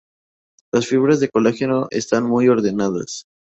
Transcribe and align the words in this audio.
Las 0.73 0.87
fibras 0.87 1.19
de 1.19 1.29
colágeno 1.29 1.85
están 1.91 2.23
muy 2.25 2.47
ordenadas. 2.47 3.25